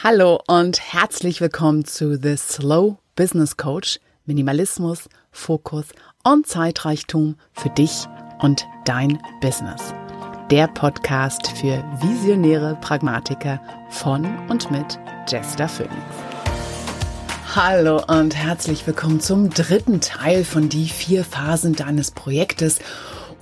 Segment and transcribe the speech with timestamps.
[0.00, 3.98] Hallo und herzlich willkommen zu The Slow Business Coach.
[4.26, 5.86] Minimalismus, Fokus
[6.22, 8.06] und Zeitreichtum für dich
[8.38, 9.92] und dein Business.
[10.52, 15.96] Der Podcast für visionäre Pragmatiker von und mit Jester Phoenix.
[17.56, 22.78] Hallo und herzlich willkommen zum dritten Teil von die vier Phasen deines Projektes.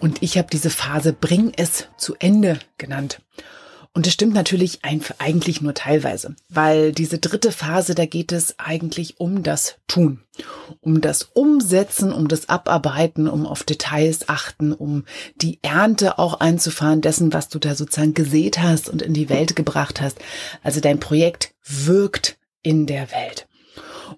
[0.00, 3.20] Und ich habe diese Phase Bring es zu Ende genannt.
[3.96, 9.18] Und das stimmt natürlich eigentlich nur teilweise, weil diese dritte Phase, da geht es eigentlich
[9.18, 10.20] um das Tun,
[10.82, 17.00] um das Umsetzen, um das Abarbeiten, um auf Details achten, um die Ernte auch einzufahren
[17.00, 20.18] dessen, was du da sozusagen gesät hast und in die Welt gebracht hast.
[20.62, 23.48] Also dein Projekt wirkt in der Welt.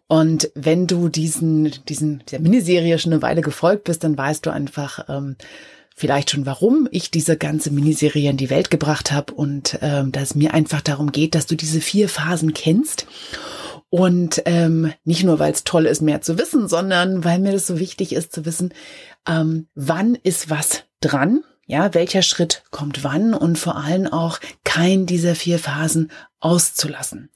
[0.09, 4.51] Und wenn du diesen, diesen, dieser Miniserie schon eine Weile gefolgt bist, dann weißt du
[4.51, 5.37] einfach, ähm,
[5.99, 10.23] vielleicht schon, warum ich diese ganze Miniserie in die Welt gebracht habe und ähm, dass
[10.31, 13.07] es mir einfach darum geht, dass du diese vier Phasen kennst.
[13.91, 17.67] Und ähm, nicht nur, weil es toll ist, mehr zu wissen, sondern weil mir das
[17.67, 18.75] so wichtig ist zu wissen,
[19.27, 25.07] ähm, wann ist was dran, ja, welcher Schritt kommt wann und vor allem auch kein
[25.07, 27.31] dieser vier Phasen auszulassen.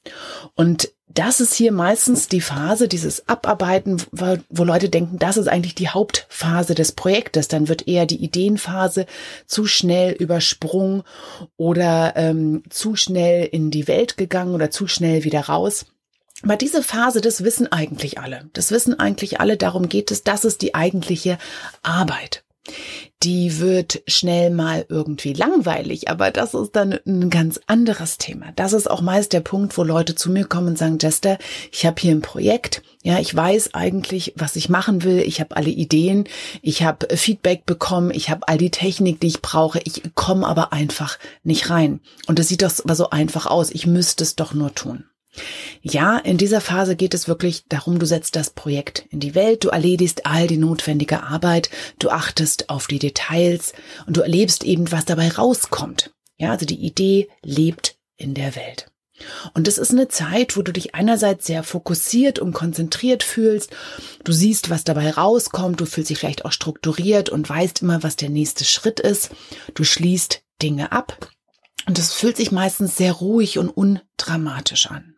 [0.54, 5.74] Und das ist hier meistens die Phase, dieses Abarbeiten, wo Leute denken, das ist eigentlich
[5.74, 7.48] die Hauptphase des Projektes.
[7.48, 9.06] Dann wird eher die Ideenphase
[9.46, 11.02] zu schnell übersprungen
[11.56, 15.86] oder ähm, zu schnell in die Welt gegangen oder zu schnell wieder raus.
[16.42, 18.48] Aber diese Phase, das wissen eigentlich alle.
[18.52, 19.56] Das wissen eigentlich alle.
[19.56, 20.24] Darum geht es.
[20.24, 21.38] Das ist die eigentliche
[21.82, 22.42] Arbeit
[23.22, 28.46] die wird schnell mal irgendwie langweilig, aber das ist dann ein ganz anderes Thema.
[28.56, 31.38] Das ist auch meist der Punkt, wo Leute zu mir kommen und sagen, Jester,
[31.70, 35.56] ich habe hier ein Projekt, ja, ich weiß eigentlich, was ich machen will, ich habe
[35.56, 36.24] alle Ideen,
[36.62, 40.72] ich habe Feedback bekommen, ich habe all die Technik, die ich brauche, ich komme aber
[40.72, 42.00] einfach nicht rein.
[42.26, 45.04] Und es sieht doch so einfach aus, ich müsste es doch nur tun.
[45.80, 49.64] Ja, in dieser Phase geht es wirklich darum, du setzt das Projekt in die Welt,
[49.64, 53.72] du erledigst all die notwendige Arbeit, du achtest auf die Details
[54.06, 56.12] und du erlebst eben, was dabei rauskommt.
[56.36, 58.92] Ja, also die Idee lebt in der Welt.
[59.54, 63.70] Und das ist eine Zeit, wo du dich einerseits sehr fokussiert und konzentriert fühlst.
[64.24, 65.80] Du siehst, was dabei rauskommt.
[65.80, 69.30] Du fühlst dich vielleicht auch strukturiert und weißt immer, was der nächste Schritt ist.
[69.74, 71.30] Du schließt Dinge ab.
[71.86, 75.16] Und es fühlt sich meistens sehr ruhig und undramatisch an.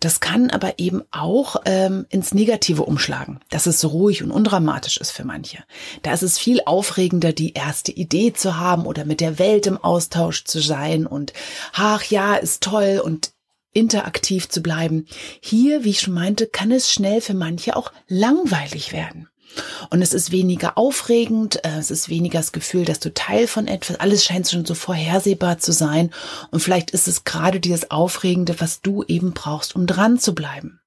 [0.00, 4.96] Das kann aber eben auch ähm, ins Negative umschlagen, dass es so ruhig und undramatisch
[4.96, 5.58] ist für manche.
[6.02, 9.78] Da ist es viel aufregender, die erste Idee zu haben oder mit der Welt im
[9.78, 11.32] Austausch zu sein und
[11.72, 13.32] ach ja, ist toll und
[13.72, 15.06] interaktiv zu bleiben.
[15.40, 19.28] Hier, wie ich schon meinte, kann es schnell für manche auch langweilig werden.
[19.90, 23.66] Und es ist weniger aufregend, äh, es ist weniger das Gefühl, dass du Teil von
[23.66, 26.10] etwas, alles scheint schon so vorhersehbar zu sein.
[26.50, 30.80] Und vielleicht ist es gerade dieses Aufregende, was du eben brauchst, um dran zu bleiben.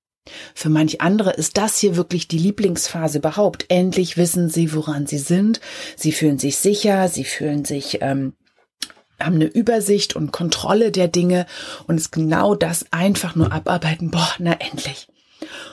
[0.53, 3.65] Für manch andere ist das hier wirklich die Lieblingsphase überhaupt.
[3.69, 5.59] Endlich wissen sie, woran sie sind.
[5.95, 8.33] Sie fühlen sich sicher, sie fühlen sich ähm,
[9.19, 11.45] haben eine Übersicht und Kontrolle der Dinge
[11.87, 14.11] und es genau das einfach nur abarbeiten.
[14.11, 15.07] Boah, na endlich.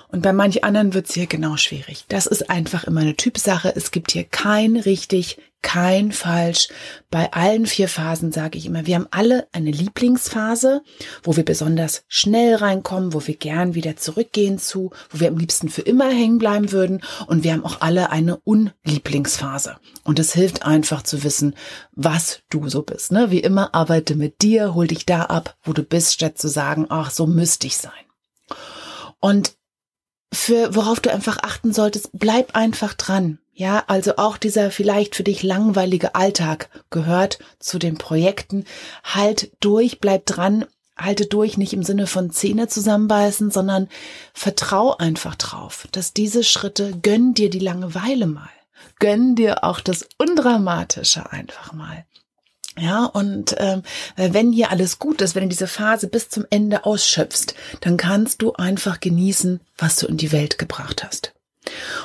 [0.09, 2.05] Und bei manch anderen wird's hier genau schwierig.
[2.09, 3.73] Das ist einfach immer eine Typsache.
[3.75, 6.69] Es gibt hier kein richtig, kein falsch.
[7.11, 10.83] Bei allen vier Phasen sage ich immer, wir haben alle eine Lieblingsphase,
[11.25, 15.69] wo wir besonders schnell reinkommen, wo wir gern wieder zurückgehen zu, wo wir am liebsten
[15.69, 17.03] für immer hängen bleiben würden.
[17.27, 19.77] Und wir haben auch alle eine Unlieblingsphase.
[20.05, 21.57] Und es hilft einfach zu wissen,
[21.91, 23.11] was du so bist.
[23.11, 23.33] Ne?
[23.33, 26.87] Wie immer, arbeite mit dir, hol dich da ab, wo du bist, statt zu sagen,
[26.91, 27.93] ach, so müsste ich sein.
[29.19, 29.56] Und
[30.33, 33.39] für worauf du einfach achten solltest, bleib einfach dran.
[33.53, 38.65] Ja, also auch dieser vielleicht für dich langweilige Alltag gehört zu den Projekten.
[39.03, 40.67] Halt durch, bleib dran,
[40.97, 43.89] halte durch, nicht im Sinne von Zähne zusammenbeißen, sondern
[44.35, 48.51] vertrau einfach drauf, dass diese Schritte gönn dir die Langeweile mal.
[48.99, 52.05] Gönn dir auch das Undramatische einfach mal.
[52.79, 53.83] Ja, und ähm,
[54.17, 58.43] wenn hier alles gut ist, wenn du diese Phase bis zum Ende ausschöpfst, dann kannst
[58.43, 61.33] du einfach genießen, was du in die Welt gebracht hast.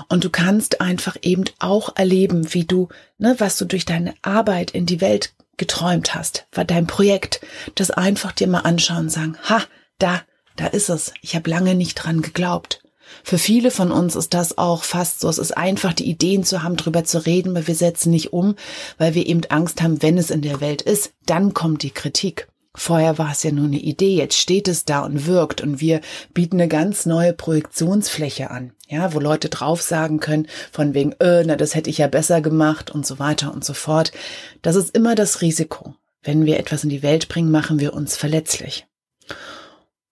[0.07, 2.88] Und du kannst einfach eben auch erleben, wie du,
[3.18, 7.41] ne, was du durch deine Arbeit in die Welt geträumt hast, war dein Projekt,
[7.75, 9.62] das einfach dir mal anschauen und sagen, ha,
[10.00, 10.21] da,
[10.56, 11.13] da ist es.
[11.21, 12.81] Ich habe lange nicht dran geglaubt.
[13.23, 15.29] Für viele von uns ist das auch fast so.
[15.29, 18.55] Es ist einfach, die Ideen zu haben, drüber zu reden, aber wir setzen nicht um,
[18.97, 22.47] weil wir eben Angst haben, wenn es in der Welt ist, dann kommt die Kritik.
[22.73, 25.99] Vorher war es ja nur eine Idee, jetzt steht es da und wirkt und wir
[26.33, 31.43] bieten eine ganz neue Projektionsfläche an, ja, wo Leute drauf sagen können, von wegen, äh,
[31.45, 34.13] na, das hätte ich ja besser gemacht und so weiter und so fort.
[34.61, 35.95] Das ist immer das Risiko.
[36.23, 38.85] Wenn wir etwas in die Welt bringen, machen wir uns verletzlich.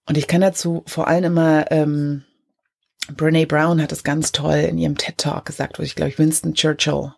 [0.06, 2.26] Und ich kann dazu vor allem immer, ähm,
[3.16, 6.20] Brene Brown hat es ganz toll in ihrem TED Talk gesagt, wo ich glaube ich
[6.20, 7.14] Winston Churchill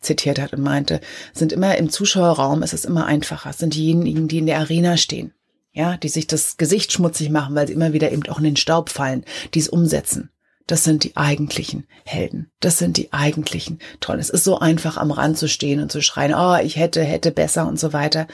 [0.00, 1.00] zitiert hat und meinte,
[1.32, 4.96] sind immer im Zuschauerraum, ist es immer einfacher, es sind diejenigen, die in der Arena
[4.96, 5.32] stehen,
[5.72, 8.56] ja, die sich das Gesicht schmutzig machen, weil sie immer wieder eben auch in den
[8.56, 10.30] Staub fallen, die es umsetzen.
[10.66, 12.52] Das sind die eigentlichen Helden.
[12.60, 14.20] Das sind die eigentlichen Toll.
[14.20, 17.32] Es ist so einfach, am Rand zu stehen und zu schreien, oh, ich hätte, hätte
[17.32, 18.28] besser und so weiter.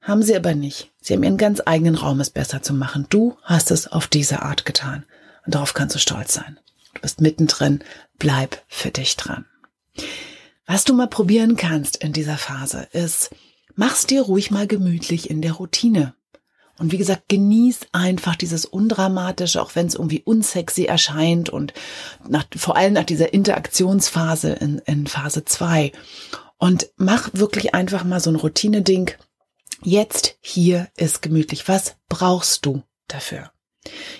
[0.00, 0.92] Haben sie aber nicht.
[1.00, 3.06] Sie haben ihren ganz eigenen Raum, es besser zu machen.
[3.10, 5.04] Du hast es auf diese Art getan.
[5.44, 6.58] Und darauf kannst du stolz sein.
[6.94, 7.82] Du bist mittendrin.
[8.18, 9.46] Bleib für dich dran.
[10.66, 13.30] Was du mal probieren kannst in dieser Phase ist,
[13.74, 16.14] mach's dir ruhig mal gemütlich in der Routine.
[16.78, 21.72] Und wie gesagt, genieß einfach dieses Undramatische, auch wenn es irgendwie unsexy erscheint und
[22.26, 25.92] nach, vor allem nach dieser Interaktionsphase in, in Phase zwei
[26.58, 29.12] Und mach wirklich einfach mal so ein Routine-Ding.
[29.82, 31.68] Jetzt hier ist gemütlich.
[31.68, 33.53] Was brauchst du dafür?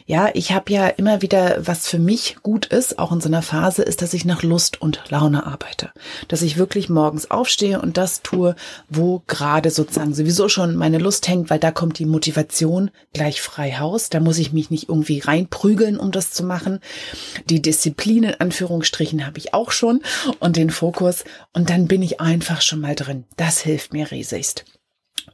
[0.07, 3.41] Ja, ich habe ja immer wieder, was für mich gut ist, auch in so einer
[3.41, 5.91] Phase, ist, dass ich nach Lust und Laune arbeite.
[6.29, 8.55] Dass ich wirklich morgens aufstehe und das tue,
[8.91, 13.73] wo gerade sozusagen sowieso schon meine Lust hängt, weil da kommt die Motivation gleich frei
[13.73, 14.11] Haus.
[14.11, 16.81] Da muss ich mich nicht irgendwie reinprügeln, um das zu machen.
[17.49, 20.03] Die Disziplin in Anführungsstrichen habe ich auch schon
[20.41, 21.25] und den Fokus.
[21.55, 23.25] Und dann bin ich einfach schon mal drin.
[23.37, 24.65] Das hilft mir riesigst.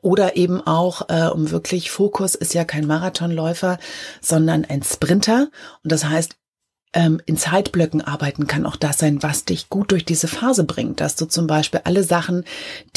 [0.02, 3.78] Oder eben auch, äh, um wirklich Fokus ist ja kein Marathonläufer,
[4.20, 5.48] sondern ein Sprinter.
[5.82, 6.36] Und das heißt,
[6.92, 11.00] ähm, in Zeitblöcken arbeiten kann auch das sein, was dich gut durch diese Phase bringt.
[11.00, 12.44] Dass du zum Beispiel alle Sachen,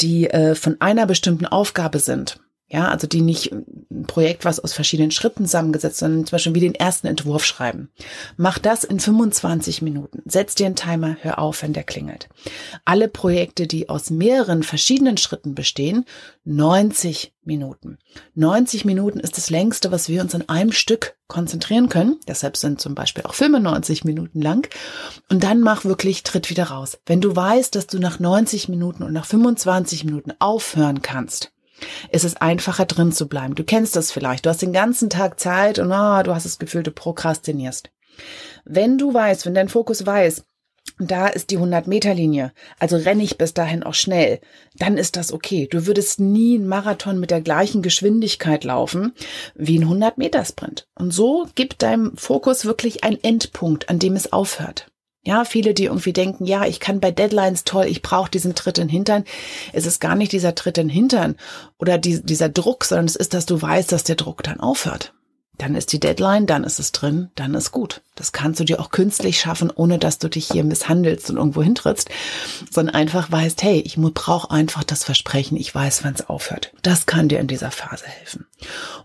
[0.00, 4.72] die äh, von einer bestimmten Aufgabe sind, ja, also die nicht ein Projekt, was aus
[4.72, 7.90] verschiedenen Schritten zusammengesetzt, sondern zum Beispiel wie den ersten Entwurf schreiben.
[8.36, 10.22] Mach das in 25 Minuten.
[10.24, 12.28] Setz dir einen Timer, hör auf, wenn der klingelt.
[12.84, 16.06] Alle Projekte, die aus mehreren verschiedenen Schritten bestehen,
[16.44, 17.98] 90 Minuten.
[18.34, 22.18] 90 Minuten ist das längste, was wir uns in einem Stück konzentrieren können.
[22.26, 24.68] Deshalb sind zum Beispiel auch 95 Minuten lang.
[25.28, 26.98] Und dann mach wirklich, tritt wieder raus.
[27.06, 31.53] Wenn du weißt, dass du nach 90 Minuten und nach 25 Minuten aufhören kannst,
[32.10, 33.54] ist es einfacher drin zu bleiben.
[33.54, 34.46] Du kennst das vielleicht.
[34.46, 37.90] Du hast den ganzen Tag Zeit und oh, du hast das Gefühl, du prokrastinierst.
[38.64, 40.44] Wenn du weißt, wenn dein Fokus weiß,
[40.98, 44.40] da ist die 100 Meter Linie, also renne ich bis dahin auch schnell,
[44.76, 45.66] dann ist das okay.
[45.68, 49.12] Du würdest nie einen Marathon mit der gleichen Geschwindigkeit laufen
[49.54, 50.86] wie ein 100 Meter Sprint.
[50.94, 54.86] Und so gibt deinem Fokus wirklich einen Endpunkt, an dem es aufhört.
[55.26, 58.76] Ja, viele, die irgendwie denken, ja, ich kann bei Deadlines toll, ich brauche diesen Tritt
[58.78, 59.24] in den Hintern.
[59.72, 61.36] Es ist gar nicht dieser Tritt in den Hintern
[61.78, 65.14] oder die, dieser Druck, sondern es ist, dass du weißt, dass der Druck dann aufhört.
[65.58, 68.02] Dann ist die Deadline, dann ist es drin, dann ist gut.
[68.16, 71.62] Das kannst du dir auch künstlich schaffen, ohne dass du dich hier misshandelst und irgendwo
[71.62, 72.08] hintrittst,
[72.70, 76.72] sondern einfach weißt, hey, ich brauche einfach das Versprechen, ich weiß, wann es aufhört.
[76.82, 78.46] Das kann dir in dieser Phase helfen.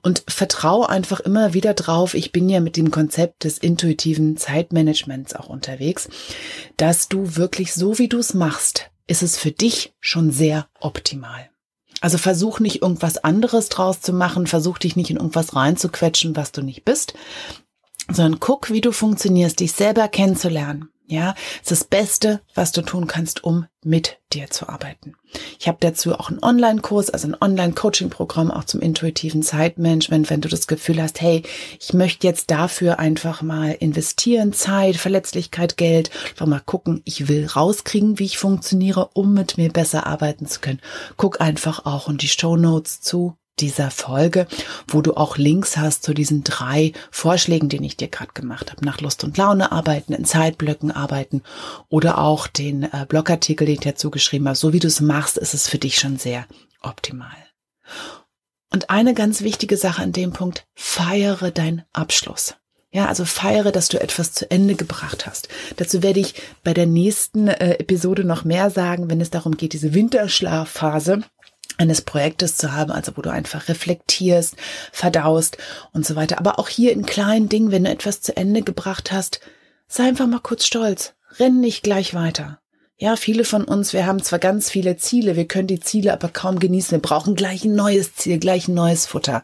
[0.01, 5.35] Und vertraue einfach immer wieder drauf, ich bin ja mit dem Konzept des intuitiven Zeitmanagements
[5.35, 6.09] auch unterwegs,
[6.77, 11.49] dass du wirklich so, wie du es machst, ist es für dich schon sehr optimal.
[12.01, 16.51] Also versuch nicht irgendwas anderes draus zu machen, versuch dich nicht in irgendwas reinzuquetschen, was
[16.51, 17.13] du nicht bist,
[18.09, 20.89] sondern guck, wie du funktionierst, dich selber kennenzulernen.
[21.11, 21.33] Ja,
[21.63, 25.15] es ist das Beste, was du tun kannst, um mit dir zu arbeiten.
[25.59, 30.49] Ich habe dazu auch einen Online-Kurs, also ein Online-Coaching-Programm auch zum intuitiven Zeitmanagement, wenn du
[30.49, 31.41] das Gefühl hast, hey,
[31.79, 37.47] ich möchte jetzt dafür einfach mal investieren, Zeit, Verletzlichkeit, Geld, einfach mal gucken, ich will
[37.47, 40.79] rauskriegen, wie ich funktioniere, um mit mir besser arbeiten zu können.
[41.17, 44.47] Guck einfach auch in die Show Notes zu dieser Folge,
[44.87, 48.85] wo du auch Links hast zu diesen drei Vorschlägen, den ich dir gerade gemacht habe.
[48.85, 51.43] Nach Lust und Laune arbeiten, in Zeitblöcken arbeiten
[51.89, 54.57] oder auch den äh, Blogartikel, den ich dazu geschrieben habe.
[54.57, 56.45] So wie du es machst, ist es für dich schon sehr
[56.81, 57.35] optimal.
[58.71, 62.55] Und eine ganz wichtige Sache an dem Punkt, feiere deinen Abschluss.
[62.91, 65.47] Ja, also feiere, dass du etwas zu Ende gebracht hast.
[65.77, 69.73] Dazu werde ich bei der nächsten äh, Episode noch mehr sagen, wenn es darum geht,
[69.73, 71.21] diese Winterschlafphase
[71.79, 74.55] eines Projektes zu haben, also wo du einfach reflektierst,
[74.91, 75.57] verdaust
[75.93, 76.37] und so weiter.
[76.37, 79.39] Aber auch hier in kleinen Dingen, wenn du etwas zu Ende gebracht hast,
[79.87, 81.13] sei einfach mal kurz stolz.
[81.39, 82.59] Renn nicht gleich weiter.
[82.97, 86.27] Ja, viele von uns, wir haben zwar ganz viele Ziele, wir können die Ziele aber
[86.27, 86.91] kaum genießen.
[86.91, 89.43] Wir brauchen gleich ein neues Ziel, gleich ein neues Futter.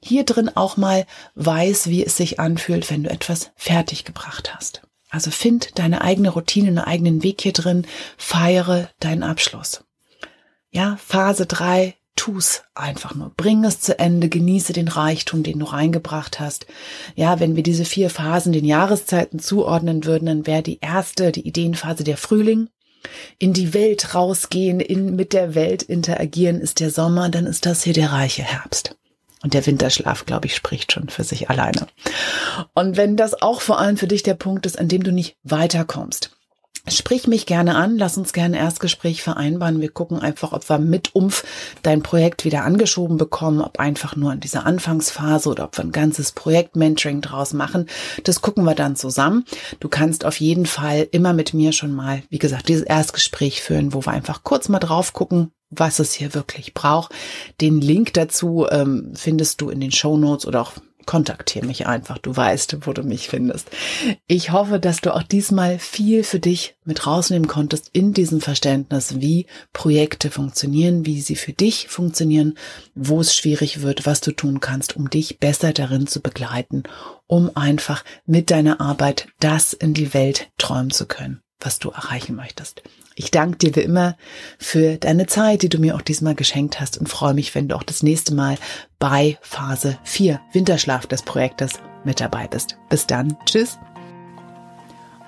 [0.00, 1.04] Hier drin auch mal
[1.34, 4.82] weiß, wie es sich anfühlt, wenn du etwas fertig gebracht hast.
[5.10, 9.85] Also find deine eigene Routine, einen eigenen Weg hier drin, feiere deinen Abschluss.
[10.76, 13.32] Ja, Phase drei tu's einfach nur.
[13.34, 16.66] Bring es zu Ende, genieße den Reichtum, den du reingebracht hast.
[17.14, 21.48] Ja, wenn wir diese vier Phasen den Jahreszeiten zuordnen würden, dann wäre die erste, die
[21.48, 22.68] Ideenphase der Frühling.
[23.38, 27.82] In die Welt rausgehen, in, mit der Welt interagieren ist der Sommer, dann ist das
[27.82, 28.98] hier der reiche Herbst.
[29.42, 31.86] Und der Winterschlaf, glaube ich, spricht schon für sich alleine.
[32.74, 35.38] Und wenn das auch vor allem für dich der Punkt ist, an dem du nicht
[35.42, 36.35] weiterkommst,
[36.88, 39.80] Sprich mich gerne an, lass uns gerne Erstgespräch vereinbaren.
[39.80, 41.44] Wir gucken einfach, ob wir mit Umf
[41.82, 45.90] dein Projekt wieder angeschoben bekommen, ob einfach nur in dieser Anfangsphase oder ob wir ein
[45.90, 47.86] ganzes Projekt-Mentoring draus machen.
[48.22, 49.44] Das gucken wir dann zusammen.
[49.80, 53.92] Du kannst auf jeden Fall immer mit mir schon mal, wie gesagt, dieses Erstgespräch führen,
[53.92, 57.12] wo wir einfach kurz mal drauf gucken, was es hier wirklich braucht.
[57.60, 60.74] Den Link dazu ähm, findest du in den Show Notes oder auch
[61.06, 62.18] kontaktiere mich einfach.
[62.18, 63.70] Du weißt, wo du mich findest.
[64.26, 69.20] Ich hoffe, dass du auch diesmal viel für dich mit rausnehmen konntest in diesem Verständnis,
[69.20, 72.58] wie Projekte funktionieren, wie sie für dich funktionieren,
[72.94, 76.82] wo es schwierig wird, was du tun kannst, um dich besser darin zu begleiten,
[77.26, 82.34] um einfach mit deiner Arbeit das in die Welt träumen zu können, was du erreichen
[82.34, 82.82] möchtest.
[83.18, 84.14] Ich danke dir wie immer
[84.58, 87.74] für deine Zeit, die du mir auch diesmal geschenkt hast und freue mich, wenn du
[87.74, 88.58] auch das nächste Mal
[88.98, 92.76] bei Phase 4 Winterschlaf des Projektes mit dabei bist.
[92.90, 93.34] Bis dann.
[93.46, 93.78] Tschüss.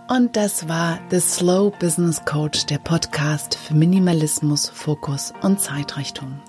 [0.06, 6.42] Und das war The Slow Business Coach, der Podcast für Minimalismus, Fokus und Zeitrichtung.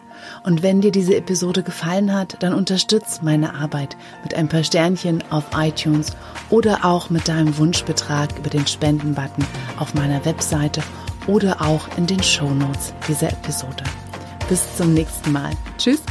[0.43, 5.24] Und wenn dir diese Episode gefallen hat, dann unterstütz meine Arbeit mit ein paar Sternchen
[5.29, 6.12] auf iTunes
[6.50, 9.46] oder auch mit deinem Wunschbetrag über den Spendenbutton
[9.77, 10.84] auf meiner Webseite
[11.29, 13.83] oder auch in den Shownotes dieser Episode.
[14.50, 15.51] Bis zum nächsten Mal.
[15.77, 16.01] Tschüss.